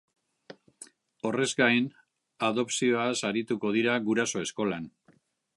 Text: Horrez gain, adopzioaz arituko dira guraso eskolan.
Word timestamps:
Horrez 1.29 1.49
gain, 1.59 1.91
adopzioaz 2.49 3.15
arituko 3.33 3.75
dira 3.79 4.03
guraso 4.11 4.47
eskolan. 4.49 4.93